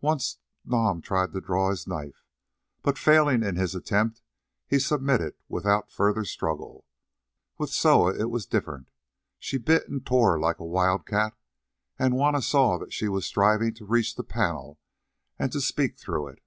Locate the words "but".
2.80-2.96